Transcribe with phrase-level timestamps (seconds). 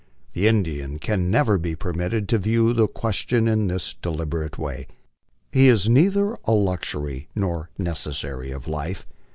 [0.33, 4.87] The Indian can never be permitted to view the ques tion in this deliberate way.
[5.51, 9.05] He is neither a luxury nor necessary of life.